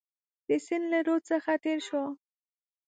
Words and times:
د 0.47 0.49
سیند 0.65 0.85
له 0.91 0.99
رود 1.07 1.21
څخه 1.31 1.51
تېر 1.63 1.79
شو. 1.87 2.03